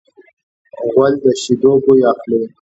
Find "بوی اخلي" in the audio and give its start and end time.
1.83-2.39